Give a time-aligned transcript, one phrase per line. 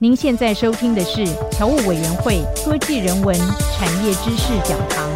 [0.00, 5.10] 您现在收听的是侨务委员会科技人文产业知识讲堂。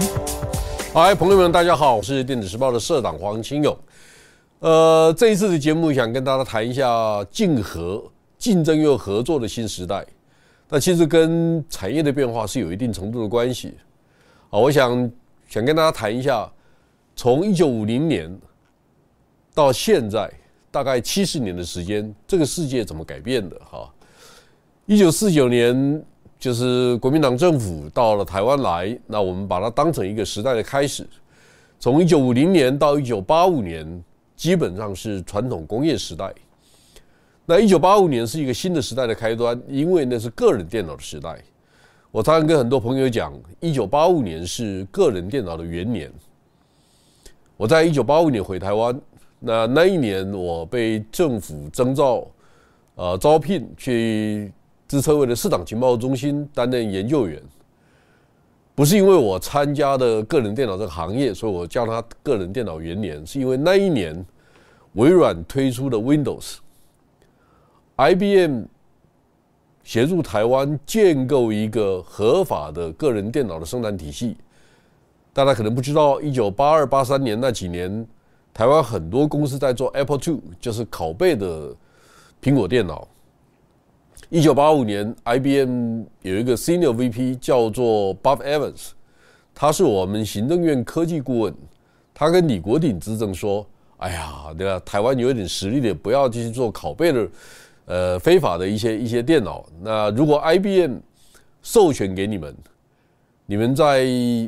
[0.93, 3.79] 嗨，朋友们，大家好，我是电子时报的社长黄清勇。
[4.59, 8.03] 呃，这一次的节目想跟大家谈一下竞合、
[8.37, 10.05] 竞争又合作的新时代。
[10.69, 13.75] 那其实跟产业的变化是有一定程度的关系。
[14.51, 15.09] 啊，我想
[15.49, 16.51] 想跟大家谈一下，
[17.15, 18.37] 从一九五零年
[19.55, 20.29] 到现在，
[20.73, 23.57] 大概七十年的时间，这个世界怎么改变的？
[23.71, 23.89] 哈。
[24.87, 26.05] 一九四九年，
[26.41, 31.07] 就是国民党政府到了台湾来，那我们把它当成一个时代的开始。
[31.79, 34.03] 从一九五零年到一九八五年，
[34.35, 36.35] 基本上是传统工业时代。
[37.47, 41.41] 那一九八五年是一个新的时代的开端，因为那是个人电脑的时代。
[42.11, 46.11] 我常常跟很多朋友讲，一九八五年是个人电脑的元年。
[47.57, 49.01] 我在一九八五年回台湾，
[49.39, 52.27] 那那一年我被政府征召，
[52.97, 54.53] 呃，招聘去。
[54.93, 57.43] 自称为的市场情报中心担任研究员，
[58.75, 64.23] 不是因为我参加的个人电脑这个行业，所以我叫他个人电脑元年，是因为那一年
[64.93, 65.97] 微软推出的
[67.97, 68.65] Windows，IBM
[69.83, 74.37] 协助台湾建构一个合法的个人电脑的生产体系。
[75.33, 78.07] 大家可能不知道，一九八二八三年那几年，
[78.53, 81.75] 台湾很多公司在做 Apple II，就是拷贝的
[82.43, 83.09] 苹果电脑。
[84.35, 88.93] 一九八五年，IBM 有一个 Senior VP 叫做 Bob Evans，
[89.55, 91.55] 他是我们行政院科技顾问。
[92.15, 93.67] 他跟李国鼎资政说
[94.01, 94.81] ：“哎呀，对吧？
[94.87, 97.29] 台湾有一点实力的，不要继续做拷贝的，
[97.85, 99.67] 呃，非法的一些一些电脑。
[99.83, 100.97] 那如果 IBM
[101.61, 102.57] 授权给你们，
[103.45, 104.05] 你们在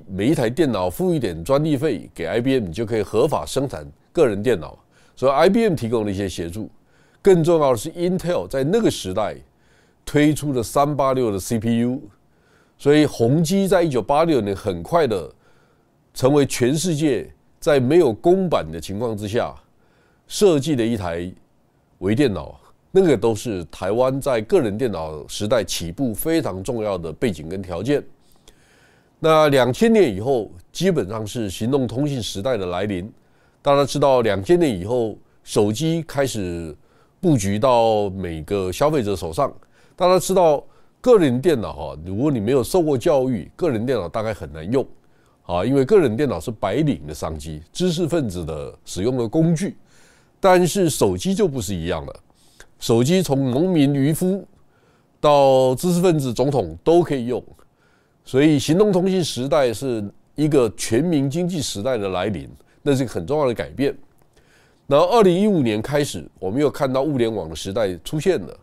[0.08, 4.78] 每一台电脑付一点专利费给 IBM，你就可以合法生产个人电脑。
[5.14, 6.70] 所以 IBM 提供了一些协助。
[7.20, 9.36] 更重要的是，Intel 在那个时代。”
[10.05, 12.00] 推出了三八六的 CPU，
[12.78, 15.30] 所以宏基在一九八六年很快的
[16.12, 19.54] 成为全世界在没有公版的情况之下
[20.28, 21.32] 设计的一台
[21.98, 22.60] 微电脑，
[22.91, 28.04] 那个都是台湾在个人电脑时代起步非常重要的背景跟条件。
[29.19, 33.10] 那两千年以后，基本上是行动通信时代的来临。
[33.62, 36.76] 大家知道，两千年以后，手机开始
[37.21, 39.50] 布局到每个消费者手上。
[39.97, 40.65] 大家知道，
[41.00, 44.84] 个人电脑哈，如果你没有受过教育，个人电脑大概很难用，
[45.44, 49.77] 啊，因为个人电脑是白领的商机，知识分子的使用的工具。
[50.41, 52.15] 但是手机就不是一样了，
[52.78, 54.44] 手机从农民渔夫
[55.21, 57.43] 到知识分子总统都可以用，
[58.25, 60.04] 所以行动通信时代是
[60.34, 62.50] 一个全民经济时代的来临，
[62.83, 63.97] 那是一个很重要的改变。
[64.87, 68.59] 然后二零一五年开始，我们又看到物联网的时代出现了。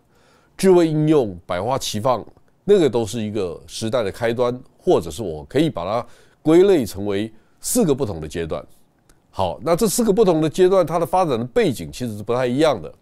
[0.62, 2.24] 智慧应用百花齐放，
[2.66, 6.06] 那个都是一个时代的开端，或者是我可以把它
[6.44, 8.64] 归类成为四个不同的阶段。
[9.32, 12.94] 好，那这四个不同的阶段，它的发展的背景其实是不太一样的。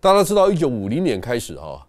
[0.00, 1.80] 大家知道，一九五零年开始啊，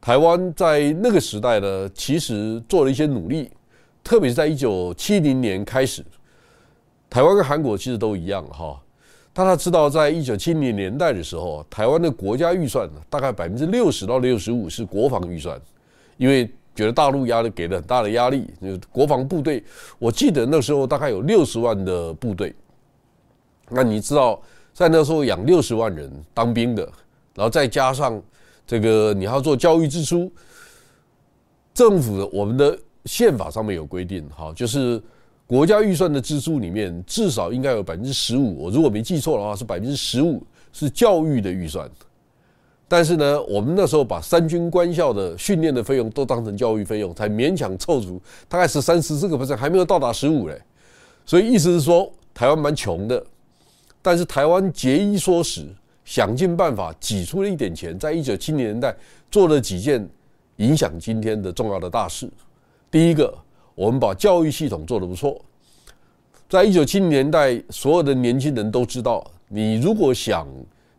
[0.00, 3.50] 台湾在那个时代呢，其实做了一些努力，
[4.04, 6.04] 特别是在一九七零年开始，
[7.10, 8.80] 台湾跟韩国其实都一样哈。
[9.38, 15.56] 大家知道，在一九七零年代的时候，台湾的国家预算大概百分之六十到六十五是国防预算，
[16.16, 16.44] 因为
[16.74, 18.50] 觉得大陆压力给了很大的压力。
[18.60, 19.62] 就国防部队，
[19.96, 22.52] 我记得那时候大概有六十万的部队。
[23.68, 26.82] 那你知道，在那时候养六十万人当兵的，
[27.36, 28.20] 然后再加上
[28.66, 30.28] 这个你要做教育支出，
[31.72, 35.00] 政府的我们的宪法上面有规定，哈，就是。
[35.48, 38.64] 国家预算的支出里面，至少应该有百分之十五。
[38.64, 41.90] 我如果没记错的话，是百分之十五是教育的预算。
[42.86, 50.60] 但是呢，我们那时候把三军官校的训练的费用都当成教育费用，才勉强凑足，大概是三十四个 percent，还没有到达十五嘞。
[51.24, 53.24] 所以意思是说，台湾蛮穷的。
[54.02, 55.66] 但是台湾节衣缩食，
[56.04, 58.94] 想尽办法挤出了一点钱，在一九七零年代
[59.30, 60.06] 做了几件
[60.56, 62.28] 影响今天的重要的大事。
[62.90, 63.32] 第一个。
[63.78, 65.40] 我们把教育系统做得不错，
[66.48, 70.48] 在一九七零年代，所有的年轻人都知道，你如果想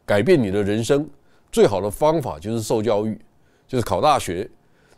[0.06, 1.06] 改变你的人生，
[1.52, 3.20] 最好的方法就是受教育，
[3.68, 4.50] 就是考大学。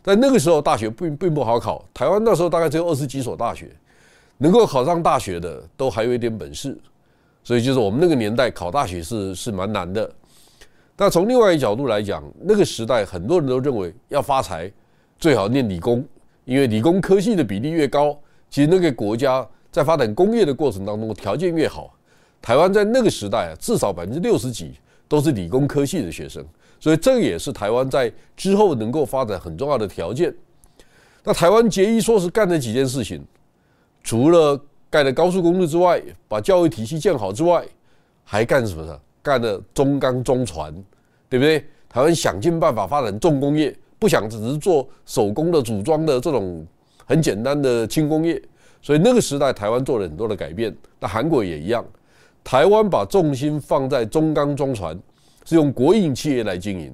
[0.03, 3.71] 在那个时候，大学并并不好考，台湾那时候大概只有二十几所大学，
[4.37, 6.77] 能够考上大学的都还有一点本事，
[7.43, 10.07] 所以就是我们那个年代考大学是是蛮难的。
[10.95, 14.71] 但从另外一个角度来讲，那个时代很多人都认为要发财，
[15.17, 16.05] 最好念理工。
[16.45, 18.17] 因为理工科系的比例越高，
[18.49, 21.95] 其实那个国家在发展工业的过程当中条件越好。
[22.41, 24.73] 台湾在那个时代啊，至少百分之六十几
[25.07, 26.43] 都是理工科系的学生，
[26.79, 30.33] 所以这也是台湾在之后能够发展很重要的条件。
[31.23, 33.23] 那台湾结一说是干了几件事情，
[34.03, 34.59] 除了
[34.89, 37.63] 盖了高速公路之外，把教育体系建好之外，
[38.23, 38.99] 还干什么呢？
[39.21, 40.73] 干了中钢中船，
[41.29, 41.63] 对不对？
[41.87, 46.65] 台湾想尽办法发展重工业，不想只是做手工的组装的这种
[47.05, 48.41] 很简单的轻工业。
[48.81, 50.75] 所以那个时代，台湾做了很多的改变。
[50.99, 51.85] 那韩国也一样，
[52.43, 54.99] 台湾把重心放在中钢中船，
[55.45, 56.89] 是用国营企业来经营；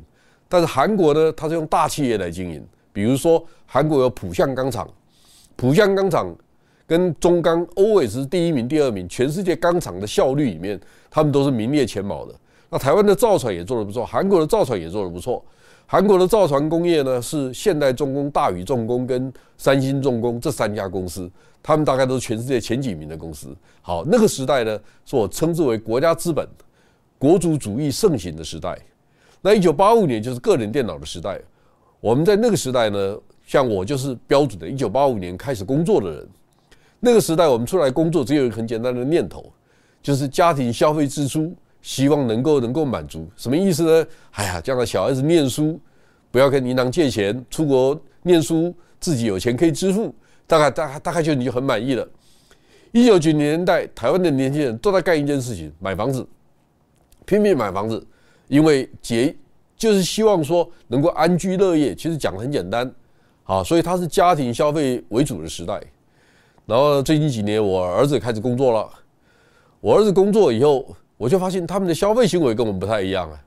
[0.50, 2.62] 但是韩国呢，它是用大企业来经营。
[2.92, 4.86] 比如说，韩国有浦项钢厂，
[5.56, 6.36] 浦项钢厂
[6.86, 10.78] 跟中钢 always 是第一名、第二名，全世界钢厂的效率里面，
[11.10, 12.36] 他们都是名列前茅的。
[12.70, 15.42] 那台湾的造船也做得不错，韩国的造船也做得不错。
[15.90, 21.32] 韩国的造船工业呢，是现代重工、大宇重工跟三星重工这三家公司，
[21.64, 23.56] 他们大概都是全世界前几名的公司。
[23.82, 26.46] 好，那个时代呢，是我称之为国家资本、
[27.18, 28.78] 国主主义盛行的时代。
[29.42, 31.40] 那一九八五年就是个人电脑的时代。
[32.02, 36.28] 我们在那个时代呢，像我就是标准的一九八五年开始工作的人。
[37.00, 39.50] 那个时代我们出来工作，只有一个很简单的念头，
[40.02, 43.28] 就是家庭消费支出希望能够能够满足。
[43.36, 44.08] 什么意思呢？
[44.32, 45.80] 哎呀，将来小孩子念书，
[46.32, 50.14] 不要跟银行借钱，出国念书，自己有钱可以支付，
[50.46, 52.08] 大概大概大概就你就很满意了。
[52.92, 56.28] 一九九零年代，台湾的年轻人都在干一件事情，买房子，
[57.26, 58.06] 拼命买房子，
[58.48, 59.36] 因为结。
[59.78, 62.92] 就是希望说能够安居乐业，其实讲的很简单，
[63.44, 65.80] 啊，所以它是家庭消费为主的时代。
[66.66, 68.90] 然后最近几年，我儿子开始工作了。
[69.80, 73.38] 我儿子工作以后，我就发现他们的消费行为跟我们不太一样啊。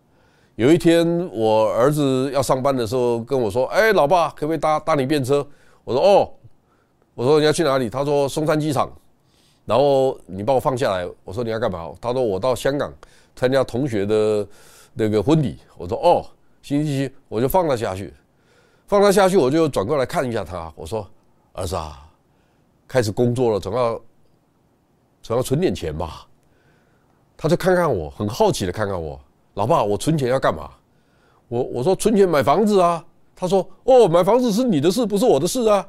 [0.57, 5.47] 有一天，我儿子要上班的时候跟我说：“哎，老爸，可不可以搭搭你便车？”
[5.85, 6.31] 我说：“哦。”
[7.15, 8.91] 我说：“你要去哪里？”他说：“松山机场。”
[9.65, 11.09] 然后你把我放下来。
[11.25, 12.93] 我说：“你要干嘛？”他说：“我到香港
[13.35, 14.47] 参加同学的。”
[14.93, 16.27] 那个婚礼，我说哦，
[16.63, 18.13] 行行行，我就放他下去，
[18.89, 21.09] 放他下去，我就转过来看一下他，我说
[21.53, 22.11] 儿子啊，
[22.89, 24.01] 开始工作了，总要
[25.23, 26.27] 总要存点钱吧。
[27.43, 29.19] 他就看看我，很好奇的看看我，
[29.55, 30.69] 老爸，我存钱要干嘛？
[31.49, 33.03] 我我说存钱买房子啊。
[33.35, 35.89] 他说哦，买房子是你的事，不是我的事啊。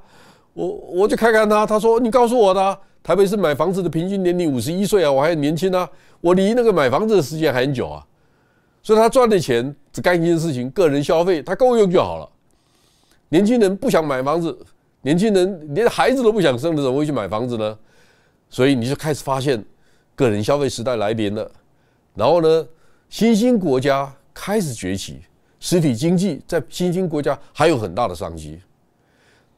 [0.54, 5.90] 我我就看看他，他说你告诉我的，台北市买房子的平均年龄五十一岁啊，我还很年轻啊，
[6.22, 8.02] 我离那个买房子的时间还很久啊。
[8.82, 12.30] 所以他赚的钱只干一件事情，个人消费，他够用就好了。
[13.28, 14.58] 年轻人不想买房子，
[15.02, 17.78] 年轻人连孩子都不想生的，怎么会去买房子呢？
[18.50, 19.62] 所以你就开始发现，
[20.16, 21.52] 个人消费时代来临了。
[22.16, 22.68] 然后呢，
[23.10, 25.22] 新兴国家开始崛起，
[25.60, 28.60] 实体经济在新兴国家还有很大的商机。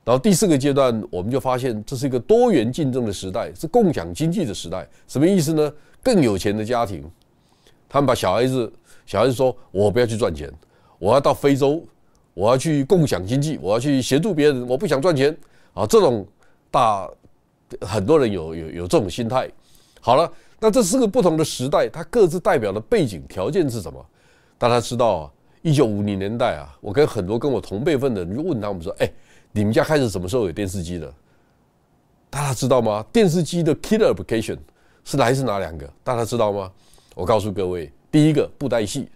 [0.06, 4.88] 然后第四个阶段，我们就发现这是一个多元竞争的时代，是共享经济的时代。
[5.08, 5.74] 什么意思呢？
[6.04, 7.04] 更有钱的家庭，
[7.88, 8.72] 他们把小孩子。
[9.06, 10.50] 小孩子说：“我不要去赚钱，
[10.98, 11.86] 我要到非洲，
[12.34, 15.36] 我要去共享经济，我要去协助别人，我不想赚钱。”
[15.74, 16.26] 啊，这种
[16.72, 17.10] 大
[17.82, 19.50] 很多人有有有这种心态。
[20.06, 20.30] 好了，
[20.60, 24.06] 那这四个不同的时代，它各自代表的背景条件是什么？
[24.58, 29.10] 大家知道啊，一九五零年代啊，我跟很多跟我同辈分的人就问他我们说：“哎，
[29.54, 31.10] 你们家开始什么时候有电视机的？”
[32.30, 33.06] 大家知道吗？
[33.14, 34.58] 电视机的 killer application
[35.06, 35.90] 是来自哪两个？
[36.04, 36.70] 大家知道吗？
[37.16, 37.90] 我告诉各位。
[38.12, 39.08] 第一个布袋戏，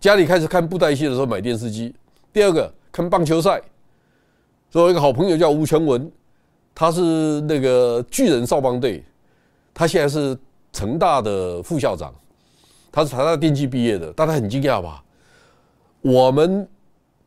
[0.00, 1.94] 家里开始看布袋戏的时候买电视机。
[2.32, 3.60] 第二个看棒球赛，
[4.72, 6.10] 我一个好朋友叫吴全文，
[6.74, 9.04] 他是那个巨人少棒队，
[9.74, 10.38] 他现在是
[10.72, 12.14] 成大的副校长，
[12.92, 15.02] 他是台大电机毕业的，大家很惊讶吧？
[16.00, 16.66] 我们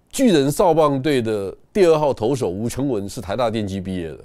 [0.09, 4.19] 巨人少棒队的第二号投手吴成文是台大电机毕业的。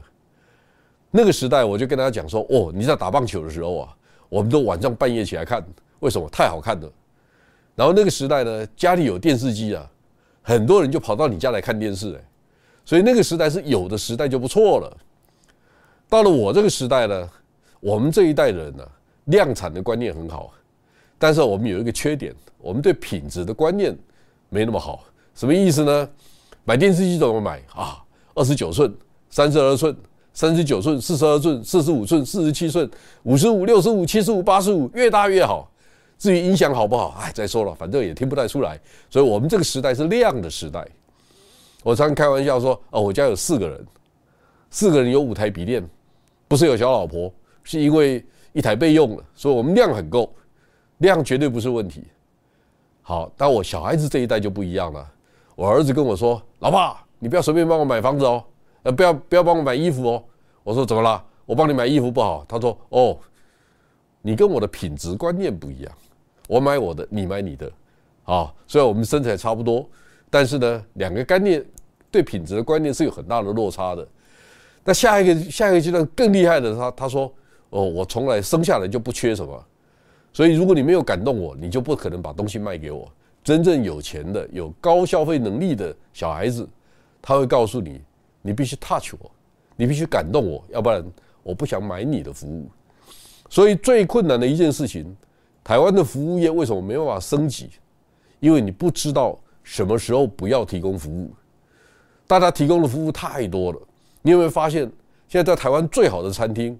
[1.10, 3.96] 那个时代，我就跟大家讲说：哦，你在打棒球的时候啊，
[4.28, 5.62] 我们都晚上半夜起来看。
[6.00, 6.90] 为什么太好看了？
[7.74, 9.88] 然后那个时代呢，家里有电视机啊，
[10.42, 12.24] 很多人就跑到你家来看电视哎，
[12.84, 14.96] 所以那个时代是有的时代就不错了。
[16.08, 17.30] 到了我这个时代呢，
[17.82, 18.88] 我们这一代人呢，
[19.24, 20.52] 量产的观念很好，
[21.18, 23.92] 但是我们有一个缺点，我们对品质的观念
[24.48, 25.02] 没那么好。
[25.34, 26.08] 什么意思呢？
[26.64, 28.00] 买电视机怎么买啊？
[28.34, 28.94] 二十九寸、
[29.30, 29.94] 三十二寸。
[30.34, 32.90] 三十九寸、四十二寸、四十五寸、四十七寸、
[33.24, 35.70] 五十五、六十五、七十五、八十五，越大越好。
[36.16, 38.80] 至于音响好不好，哎，再说了，反正也听不太出来。
[39.10, 40.88] 所以我们这个时代是量的时代。
[41.82, 43.86] 我常开玩笑说：“哦，我家有四个人，
[44.70, 45.86] 四个人有五台笔电，
[46.48, 47.30] 不是有小老婆，
[47.64, 50.32] 是因为一台备用了，所以我们量很够，
[50.98, 52.04] 量绝对不是问题。”
[53.02, 55.12] 好，但我小孩子这一代就不一样了。
[55.54, 58.42] 我儿子跟我说：“老爸，你不要随便帮我买房子哦。”
[58.84, 60.24] 呃，不要不要帮我买衣服哦！
[60.64, 61.24] 我说怎么了？
[61.46, 62.44] 我帮你买衣服不好？
[62.48, 63.16] 他说哦，
[64.22, 65.92] 你跟我的品质观念不一样，
[66.48, 67.70] 我买我的，你买你的。
[68.24, 69.88] 啊，虽然我们身材差不多，
[70.30, 71.64] 但是呢，两个概念
[72.10, 74.06] 对品质的观念是有很大的落差的。
[74.84, 77.32] 那下一个下一个阶段更厉害的，他他说
[77.72, 79.64] ：“哦，我从来生下来就不缺什么，
[80.30, 83.10] 所以如果你没有感动我，你就不可能把东西卖给我。
[83.42, 86.68] 真正有钱的、有高消费能力的小孩子，
[87.20, 88.00] 他会告诉你，
[88.42, 89.30] 你必须 touch 我，
[89.74, 91.02] 你必须感动我，要不然
[91.42, 92.68] 我不想买你的服务。
[93.48, 95.16] 所以最困难的一件事情，
[95.64, 97.70] 台湾的服务业为什么没办法升级？
[98.38, 101.30] 因为你不知道什么时候不要提供服务，
[102.26, 103.80] 大家提供的服务太多了。
[104.20, 104.82] 你有没有发现，
[105.26, 106.78] 现在在台湾最好的餐厅，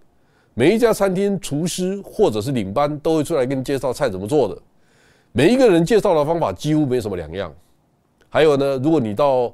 [0.54, 4.60] 每一家餐厅厨师或者是领班都会出来跟你介绍菜怎么做的，
[5.32, 7.52] 每一个人介绍的方法几乎没什么两样。
[8.28, 9.52] 还有呢，如果你到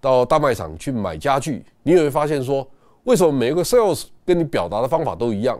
[0.00, 2.66] 到大卖场去买家具，你也会发现说，
[3.04, 5.58] 为什么每一个 sales 跟你表达的方法都一样，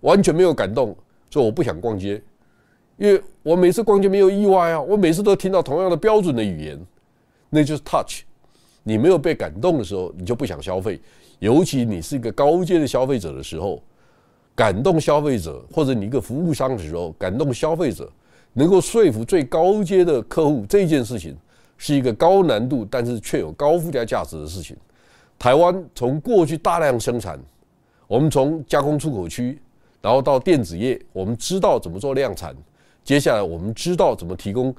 [0.00, 0.96] 完全没有感动，
[1.30, 2.20] 所以我不想逛街。
[2.96, 6.80] 因为我每次逛街没有意外啊，我每次都听到同样的标准的语言，
[7.50, 8.22] 那就是 touch。
[8.82, 11.00] 你没有被感动的时候，你就不想消费。
[11.44, 13.82] 尤其你是一个高阶的消费者的时候，
[14.54, 18.10] 感动消费者，或者你一个服务商的时候，感动消费者，
[18.54, 21.36] 能够说服最高阶的客户，这件事情
[21.76, 24.74] 是一个高难度，但是却有高附加价值的事情。
[25.38, 27.38] 台湾从过去大量生产，
[28.06, 29.60] 我们从加工出口区，
[30.00, 32.56] 然后到电子业，我们知道怎么做量产。
[33.04, 34.74] 接下来我们知道怎么提供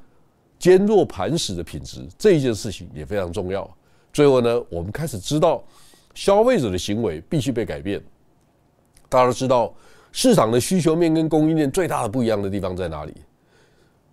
[0.58, 3.70] 坚若磐石的品质，这一件事情也非常重要。
[4.12, 5.64] 最后呢，我们开始知道
[6.16, 8.02] 消费者的行为必须被改变。
[9.08, 9.72] 大家都知道，
[10.12, 13.14] 市场的需求面跟供应链最大的不一样的地方在哪里？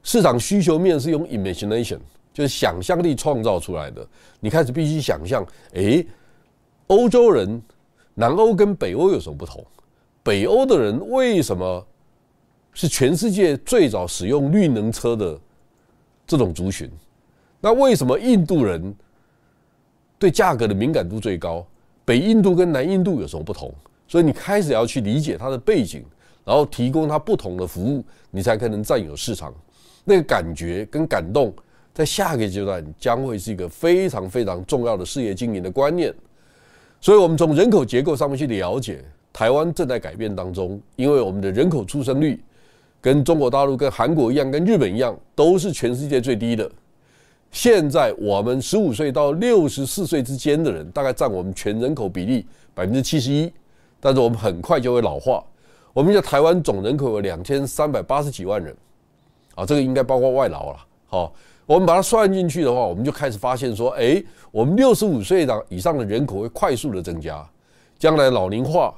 [0.03, 1.99] 市场需求面是用 imagination，
[2.35, 4.07] 就是想象力创造出来的。
[4.41, 6.07] 你开始必须想象，诶，
[6.89, 7.63] 欧洲人
[8.13, 9.65] 南欧跟北欧有什么不同？
[10.23, 11.87] 北欧的人为什么？
[12.75, 15.39] 是全世界最早使用绿能车的
[16.27, 16.91] 这种族群，
[17.61, 18.95] 那为什么印度人
[20.19, 21.67] 对价格的敏感度最高？
[22.05, 23.73] 北印度跟南印度有什么不同？
[24.09, 26.05] 所以你开始要去理解它的背景，
[26.45, 29.55] 然后提供它不同的服务，你才可能占有市场。
[30.05, 31.55] 那个感觉跟感动，
[31.95, 36.13] 在下个阶段将会是一个非常非常重要的事业经营的观念。
[37.01, 42.43] 所以，我们从人口结构上面去了解，台湾正在改变当中，因为我们的人口出生率。
[43.01, 46.71] 跟中国大陆、跟韩国一样，跟日本一样，都是全世界最低的。
[47.53, 52.45] 现在我们十五岁到六十四岁之间的人，大概占我们全人口比例
[52.75, 53.53] 百分之七十一。
[54.01, 55.45] 但是我们很快就会老化。
[55.93, 58.75] 我们在台湾总人口有两千三百八十几万人，
[59.55, 60.79] 啊，这个应该包括外劳了。
[61.07, 61.33] 好，
[61.67, 67.47] 我们把它算进去的话，我们就开始发现说，哎，我们六十五岁的以上的人口会快速的增加，
[67.99, 68.95] 将来老龄化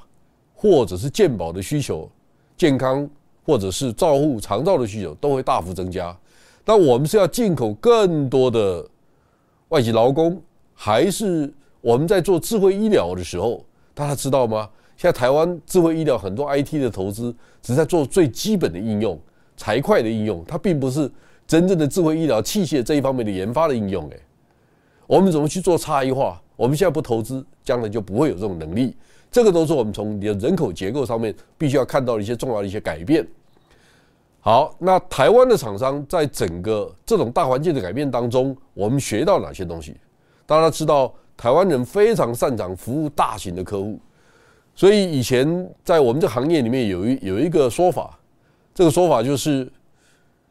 [0.54, 2.08] 或者是健保的需求、
[2.56, 3.08] 健康。
[3.46, 6.16] 或者是照护长照的需求都会大幅增加，
[6.64, 8.85] 但我们是要进口更多的
[9.68, 10.40] 外籍劳工，
[10.75, 14.68] 还是我们在做智慧医疗的时候，大家知道吗？
[14.97, 19.18] 现在台湾智慧医疗很多 IT 的投资只在做最基本的应用、
[19.56, 21.11] 财会的应用，它并不是
[21.47, 24.09] 真正的智慧医疗器械这一方面的研发的应用。
[24.11, 24.21] 诶，
[25.06, 26.40] 我们怎么去做差异化？
[26.56, 28.97] 我们现在不投资，将来就不会有这种能力。
[29.30, 33.26] 这个都是我们从你的人口结构上面必须要看到的一些重要的一些改变。
[34.45, 39.97] 好，那台湾的厂商在整个这种大环境的改变当中，我们学到哪些东西？
[40.45, 43.99] 大家知道，台湾人非常擅长服务大型的客户，
[44.75, 48.19] 所以以前在我们这行业里面有一有一个说法，
[48.75, 49.67] 这个说法就是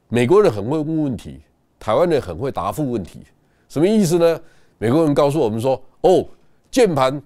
[0.09, 1.39] 美国人很会问问题，
[1.79, 3.19] 台湾人很会答复问题。
[3.69, 4.41] 什么意思呢？
[4.79, 6.25] 美国人告诉我们说：“哦，
[6.71, 7.21] 键盘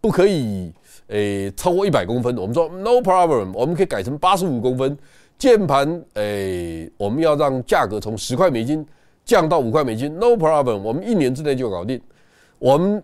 [0.00, 0.72] 不可以。”
[1.08, 4.96] 诶，超过一百公分，我们说 no problem，我们可以改成八十五公分。
[5.42, 8.86] 键盘，诶，我们要让价格从十块美金
[9.24, 12.00] 降到五块美金，no problem，我们一年之内就搞定。
[12.60, 13.02] 我们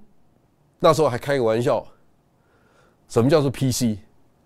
[0.78, 1.84] 那时候还开个玩笑，
[3.08, 3.98] 什么叫做 PC？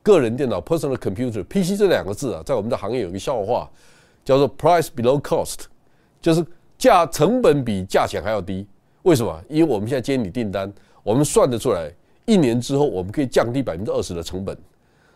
[0.03, 3.71] 个人电脑 （personal computer）？PC 这两个字啊，在我们的行业有一个笑话，
[4.25, 5.65] 叫做 price below cost，
[6.19, 6.43] 就是
[6.79, 8.67] 价成本比价钱还要低。
[9.03, 9.39] 为什么？
[9.51, 10.73] 因为我们现在接你订单，
[11.03, 11.93] 我们算得出来。
[12.25, 14.57] 一年之后，我们可以降低百分之二十的成本，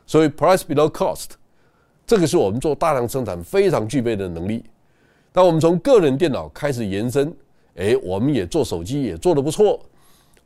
[0.04, 1.28] 所以 price below cost，
[2.06, 4.64] 这个是我们做大量生产非常具备的能力。
[5.32, 7.34] 当我们从个人电脑开始延伸，
[7.74, 9.80] 哎，我们也做手机也做得不错，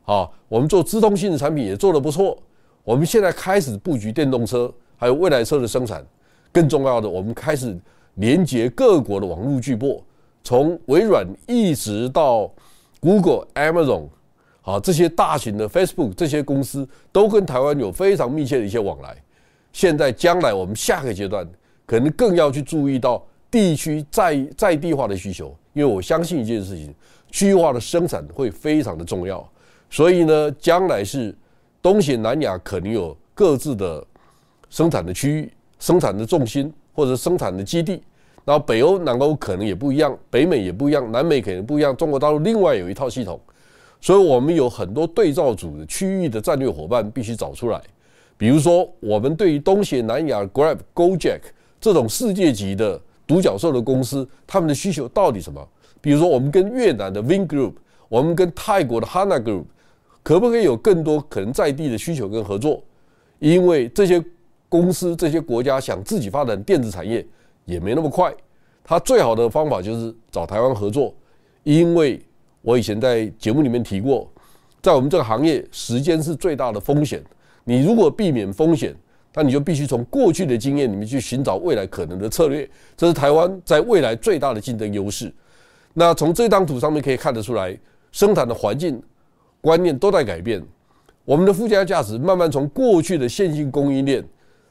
[0.03, 2.37] 好，我们做资通性的产品也做得不错。
[2.83, 6.03] 我们现在开始布局电动车，还有未来车的生产。
[6.51, 7.79] 更重要的，我们开始
[8.15, 10.01] 连接各国的网络巨擘，
[10.43, 12.51] 从微软一直到
[12.99, 14.07] Google、Amazon。
[14.61, 19.15] 好，这些大型的 Facebook 这些公司都跟台湾有非常密切的一些往来。
[19.73, 21.47] 现在将来我们下个阶段
[21.85, 26.93] 可能更要去注意到地区在在地化的需求，因为我相信一件事情，
[27.29, 29.47] 区域化的生产会非常的重要。
[29.89, 31.35] 所以呢，将来是
[31.81, 34.05] 东西南亚可能有各自的
[34.69, 38.01] 生产的区域、生产的重心或者生产的基地。
[38.43, 41.95] 然后北欧、南欧可能也不一样，北美也不一样，南美可能不一样。
[41.95, 43.39] 中国大陆另外有一套系统，
[43.99, 47.79] 所以我们有很多对照组的区域的战略伙伴必须找出来。
[48.41, 51.41] 比如说，我们对于东西南亚 Grab、Gojek
[51.79, 52.99] 这种世界级的。
[53.27, 55.65] 独角兽的公司，他们的需求到底什么？
[56.01, 57.73] 比如说，我们跟越南的 Vin Group，
[58.09, 59.63] 我们跟泰国的 Hana Group，
[60.21, 62.83] 可不可以有更多可能在地的需求跟合作？
[63.39, 64.21] 因为这些
[64.67, 67.25] 公司、这些国家想自己发展电子产业
[67.63, 68.33] 也没那么快。
[68.83, 71.13] 他最好的方法就是找台湾合作，
[71.63, 72.19] 因为
[72.63, 74.29] 我以前在节目里面提过，
[74.81, 77.23] 在我们这个行业，时间是最大的风险。
[77.63, 78.95] 你如果避免风险，
[79.33, 85.31] 那你就必须从过去的经验里面去寻找未来可能的策略，这是台湾在未来最大的竞争优势。
[85.93, 87.77] 那从这张图上面可以看得出来，
[88.11, 89.01] 生产的环境
[89.61, 90.61] 观念都在改变。
[91.23, 94.23] 我们的附加价值慢慢从过去的线性供应链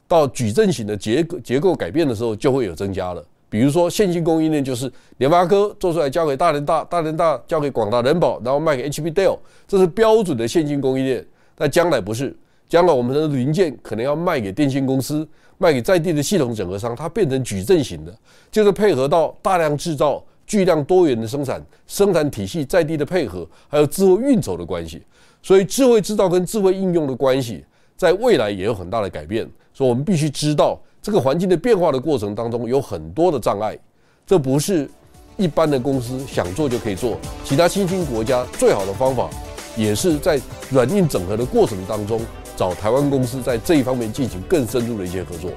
[0.07, 3.23] 到矩阵型的结结构改变的时候，就会有增加了。
[3.49, 11.25] 比如说线性供应链就是联发科做出来交给大连大，大连大交给广大人保，然后卖给 HP Dell，这是标准的线性供应链。
[11.55, 12.35] 但将来不是。
[12.71, 18.17] 将来我们的零件可能要卖给电信公司，卖给在地的系统整合商，它变成矩阵型的，
[18.49, 25.03] 就是配合到大量制造、巨量多元的生产、生产体系在地的配合，还有智慧运筹的关系。
[25.43, 27.61] 所以，智慧制造跟智慧应用的关系，
[27.97, 29.45] 在未来也有很大的改变。
[29.73, 33.77] 所以我们必须知道，这个环境的变化的过程当中，有很多的障碍，
[34.25, 34.89] 这不是
[35.35, 37.17] 一般的公司想做就可以做。
[37.43, 39.29] 其他新兴国家最好的方法，
[39.75, 42.21] 也是在软硬整合的过程当中。
[42.55, 45.51] 找台湾公司在这一方面进行更深入的一些合作。